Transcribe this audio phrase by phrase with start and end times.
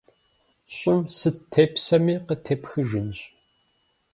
[0.75, 3.19] Щӏым сыт тепсэми, къытепхыжынщ.